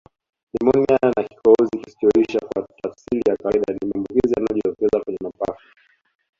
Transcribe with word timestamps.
Nimonia 0.53 0.99
na 1.17 1.21
kikohozi 1.23 1.77
kisichoisha 1.81 2.39
kwa 2.39 2.67
tafsiri 2.81 3.21
ya 3.29 3.37
kawaida 3.37 3.73
ni 3.73 3.79
maambukizi 3.89 4.33
yanayojitokeza 4.33 5.03
kwenye 5.03 5.17
mapafu 5.23 5.67